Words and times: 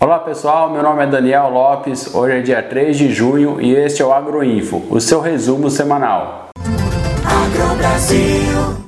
Olá 0.00 0.20
pessoal, 0.20 0.70
meu 0.70 0.80
nome 0.80 1.02
é 1.02 1.08
Daniel 1.08 1.50
Lopes, 1.50 2.14
hoje 2.14 2.36
é 2.36 2.40
dia 2.40 2.62
3 2.62 2.96
de 2.96 3.12
junho 3.12 3.60
e 3.60 3.74
este 3.74 4.00
é 4.00 4.04
o 4.04 4.12
Agroinfo, 4.12 4.80
o 4.88 5.00
seu 5.00 5.20
resumo 5.20 5.68
semanal. 5.68 6.50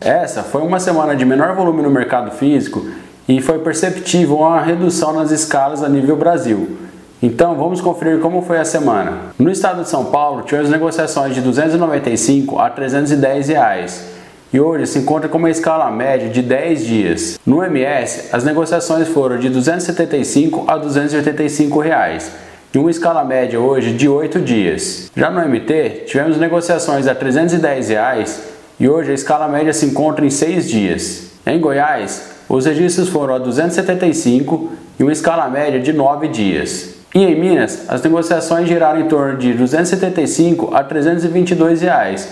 Essa 0.00 0.44
foi 0.44 0.62
uma 0.62 0.78
semana 0.78 1.16
de 1.16 1.24
menor 1.24 1.56
volume 1.56 1.82
no 1.82 1.90
mercado 1.90 2.30
físico 2.30 2.86
e 3.28 3.40
foi 3.40 3.58
perceptível 3.58 4.36
uma 4.36 4.60
redução 4.60 5.12
nas 5.12 5.32
escalas 5.32 5.82
a 5.82 5.88
nível 5.88 6.14
Brasil. 6.14 6.78
Então 7.20 7.56
vamos 7.56 7.80
conferir 7.80 8.20
como 8.20 8.42
foi 8.42 8.58
a 8.58 8.64
semana. 8.64 9.32
No 9.36 9.50
estado 9.50 9.82
de 9.82 9.88
São 9.88 10.04
Paulo, 10.04 10.42
tivemos 10.42 10.70
negociações 10.70 11.34
de 11.34 11.40
295 11.40 12.56
a 12.56 12.70
310 12.70 13.48
reais 13.48 14.19
e 14.52 14.60
hoje 14.60 14.86
se 14.86 14.98
encontra 14.98 15.28
com 15.28 15.38
uma 15.38 15.50
escala 15.50 15.90
média 15.90 16.28
de 16.28 16.42
10 16.42 16.84
dias. 16.84 17.40
No 17.46 17.62
MS, 17.62 18.30
as 18.32 18.44
negociações 18.44 19.08
foram 19.08 19.38
de 19.38 19.48
275 19.48 20.64
a 20.66 20.76
285 20.76 21.78
reais 21.80 22.32
e 22.74 22.78
uma 22.78 22.90
escala 22.90 23.24
média 23.24 23.60
hoje 23.60 23.92
de 23.92 24.08
8 24.08 24.40
dias. 24.40 25.10
Já 25.16 25.30
no 25.30 25.40
MT, 25.40 26.04
tivemos 26.06 26.36
negociações 26.36 27.06
a 27.06 27.14
310 27.14 27.88
reais 27.88 28.42
e 28.78 28.88
hoje 28.88 29.12
a 29.12 29.14
escala 29.14 29.46
média 29.46 29.72
se 29.72 29.86
encontra 29.86 30.24
em 30.24 30.30
6 30.30 30.68
dias. 30.68 31.30
Em 31.46 31.60
Goiás, 31.60 32.30
os 32.48 32.66
registros 32.66 33.08
foram 33.08 33.34
a 33.34 33.38
275 33.38 34.72
e 34.98 35.02
uma 35.02 35.12
escala 35.12 35.48
média 35.48 35.80
de 35.80 35.92
9 35.92 36.28
dias. 36.28 36.94
E 37.14 37.24
em 37.24 37.38
Minas, 37.38 37.84
as 37.88 38.02
negociações 38.02 38.68
giraram 38.68 39.00
em 39.00 39.08
torno 39.08 39.36
de 39.36 39.52
275 39.52 40.74
a 40.74 40.84
322 40.84 41.82
reais 41.82 42.28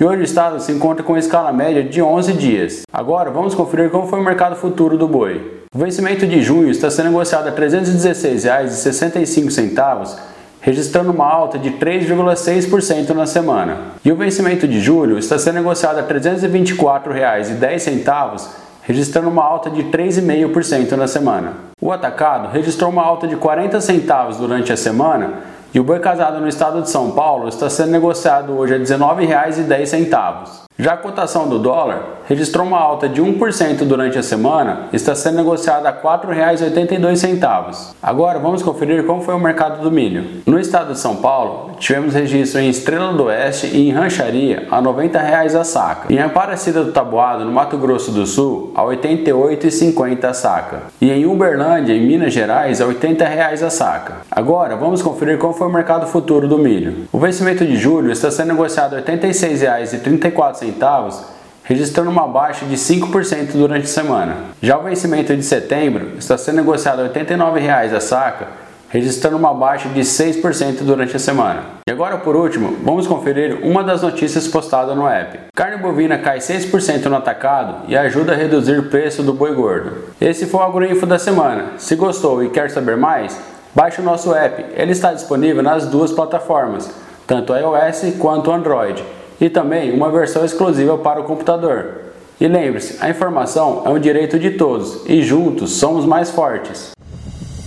e 0.00 0.04
hoje 0.04 0.22
o 0.22 0.24
estado 0.24 0.58
se 0.60 0.72
encontra 0.72 1.04
com 1.04 1.14
escala 1.14 1.52
média 1.52 1.84
de 1.84 2.00
11 2.00 2.32
dias. 2.32 2.84
Agora 2.90 3.30
vamos 3.30 3.54
conferir 3.54 3.90
como 3.90 4.06
foi 4.06 4.18
o 4.18 4.24
mercado 4.24 4.56
futuro 4.56 4.96
do 4.96 5.06
boi. 5.06 5.60
O 5.74 5.78
vencimento 5.78 6.26
de 6.26 6.40
junho 6.40 6.70
está 6.70 6.90
sendo 6.90 7.10
negociado 7.10 7.48
a 7.48 7.50
R$ 7.50 7.66
316,65, 7.66 10.16
registrando 10.62 11.12
uma 11.12 11.26
alta 11.26 11.58
de 11.58 11.72
3,6% 11.72 13.10
na 13.10 13.26
semana. 13.26 13.76
E 14.02 14.10
o 14.10 14.16
vencimento 14.16 14.66
de 14.66 14.80
julho 14.80 15.18
está 15.18 15.38
sendo 15.38 15.56
negociado 15.56 15.98
a 15.98 16.02
R$ 16.02 16.18
324,10, 16.18 18.46
registrando 18.82 19.28
uma 19.28 19.44
alta 19.44 19.68
de 19.68 19.82
3,5% 19.84 20.92
na 20.92 21.06
semana. 21.06 21.52
O 21.78 21.92
atacado 21.92 22.50
registrou 22.50 22.90
uma 22.90 23.02
alta 23.02 23.28
de 23.28 23.36
40 23.36 23.78
centavos 23.82 24.38
durante 24.38 24.72
a 24.72 24.78
semana 24.78 25.49
e 25.72 25.78
o 25.78 25.84
boi 25.84 26.00
casado 26.00 26.40
no 26.40 26.48
estado 26.48 26.82
de 26.82 26.90
São 26.90 27.12
Paulo 27.12 27.48
está 27.48 27.70
sendo 27.70 27.92
negociado 27.92 28.56
hoje 28.58 28.74
a 28.74 28.78
R$ 28.78 28.84
19,10. 28.84 30.69
Já 30.80 30.94
a 30.94 30.96
cotação 30.96 31.46
do 31.46 31.58
dólar 31.58 32.20
registrou 32.26 32.66
uma 32.66 32.78
alta 32.78 33.06
de 33.06 33.20
1% 33.20 33.84
durante 33.84 34.18
a 34.18 34.22
semana 34.22 34.86
e 34.90 34.96
está 34.96 35.14
sendo 35.14 35.36
negociada 35.36 35.90
a 35.90 35.92
R$ 35.92 35.98
4,82. 35.98 37.94
Agora 38.02 38.38
vamos 38.38 38.62
conferir 38.62 39.04
como 39.04 39.20
foi 39.20 39.34
o 39.34 39.38
mercado 39.38 39.82
do 39.82 39.90
milho. 39.90 40.40
No 40.46 40.58
estado 40.58 40.94
de 40.94 40.98
São 40.98 41.16
Paulo, 41.16 41.72
tivemos 41.78 42.14
registro 42.14 42.60
em 42.60 42.70
Estrela 42.70 43.12
do 43.12 43.24
Oeste 43.24 43.66
e 43.66 43.88
em 43.88 43.92
Rancharia 43.92 44.68
a 44.70 44.80
90 44.80 45.18
reais 45.18 45.54
a 45.54 45.64
saca. 45.64 46.10
Em 46.10 46.18
Aparecida 46.18 46.82
do 46.82 46.92
Taboado, 46.92 47.44
no 47.44 47.52
Mato 47.52 47.76
Grosso 47.76 48.10
do 48.10 48.24
Sul, 48.24 48.72
a 48.74 48.80
R$ 48.80 48.96
88,50 48.96 50.24
a 50.24 50.32
saca. 50.32 50.82
E 50.98 51.10
em 51.10 51.26
Uberlândia, 51.26 51.92
em 51.92 52.06
Minas 52.06 52.32
Gerais, 52.32 52.80
a 52.80 52.86
80 52.86 53.22
reais 53.26 53.62
a 53.62 53.68
saca. 53.68 54.14
Agora 54.30 54.76
vamos 54.76 55.02
conferir 55.02 55.36
como 55.36 55.52
foi 55.52 55.66
o 55.66 55.72
mercado 55.72 56.06
futuro 56.06 56.48
do 56.48 56.56
milho. 56.56 57.06
O 57.12 57.18
vencimento 57.18 57.66
de 57.66 57.76
julho 57.76 58.10
está 58.10 58.30
sendo 58.30 58.48
negociado 58.48 58.94
a 58.94 58.98
R$ 59.00 59.04
86,34 59.04 60.69
centavos, 60.70 61.22
registrando 61.64 62.10
uma 62.10 62.26
baixa 62.26 62.64
de 62.64 62.76
5% 62.76 63.52
durante 63.52 63.84
a 63.84 63.88
semana. 63.88 64.36
Já 64.62 64.78
o 64.78 64.82
vencimento 64.82 65.36
de 65.36 65.42
setembro 65.42 66.12
está 66.18 66.38
sendo 66.38 66.56
negociado 66.56 67.00
a 67.00 67.04
R$ 67.04 67.10
89,00 67.10 67.94
a 67.94 68.00
saca, 68.00 68.48
registrando 68.88 69.36
uma 69.36 69.54
baixa 69.54 69.88
de 69.88 70.00
6% 70.00 70.82
durante 70.82 71.14
a 71.14 71.18
semana. 71.18 71.62
E 71.86 71.92
agora, 71.92 72.18
por 72.18 72.34
último, 72.34 72.76
vamos 72.82 73.06
conferir 73.06 73.60
uma 73.62 73.84
das 73.84 74.02
notícias 74.02 74.48
postadas 74.48 74.96
no 74.96 75.06
app. 75.06 75.38
Carne 75.54 75.76
bovina 75.76 76.18
cai 76.18 76.38
6% 76.38 77.04
no 77.06 77.16
atacado 77.16 77.84
e 77.86 77.96
ajuda 77.96 78.32
a 78.32 78.36
reduzir 78.36 78.78
o 78.78 78.88
preço 78.90 79.22
do 79.22 79.32
boi 79.32 79.54
gordo. 79.54 79.92
Esse 80.20 80.46
foi 80.46 80.60
o 80.60 80.64
Agroinfo 80.64 81.06
da 81.06 81.20
semana. 81.20 81.74
Se 81.78 81.94
gostou 81.94 82.42
e 82.42 82.50
quer 82.50 82.68
saber 82.70 82.96
mais, 82.96 83.38
baixe 83.72 84.00
o 84.00 84.04
nosso 84.04 84.34
app. 84.34 84.64
Ele 84.74 84.90
está 84.90 85.12
disponível 85.12 85.62
nas 85.62 85.86
duas 85.86 86.10
plataformas, 86.10 86.90
tanto 87.28 87.54
iOS 87.54 88.14
quanto 88.18 88.50
Android 88.50 89.04
e 89.40 89.48
também 89.48 89.92
uma 89.92 90.10
versão 90.10 90.44
exclusiva 90.44 90.98
para 90.98 91.20
o 91.20 91.24
computador. 91.24 92.00
E 92.40 92.46
lembre-se, 92.48 92.96
a 93.00 93.10
informação 93.10 93.82
é 93.84 93.88
um 93.88 93.98
direito 93.98 94.38
de 94.38 94.50
todos 94.52 95.02
e 95.06 95.22
juntos 95.22 95.72
somos 95.72 96.04
mais 96.04 96.30
fortes. 96.30 96.90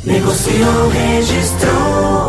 Negociou, 0.03 0.89
registrou. 0.89 2.22